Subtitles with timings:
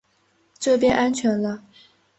[0.57, 1.63] 这边安全了